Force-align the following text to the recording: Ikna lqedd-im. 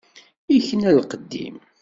Ikna 0.55 0.91
lqedd-im. 0.97 1.57